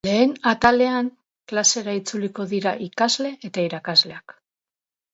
Lehen 0.07 0.31
atalean, 0.51 1.11
klasera 1.53 1.95
itzuliko 2.01 2.49
dira 2.57 2.75
ikasle 2.89 3.37
eta 3.51 3.71
irakasleak. 3.71 4.39